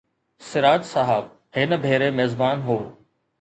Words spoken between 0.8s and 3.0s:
صاحب هن ڀيري ميزبان هو.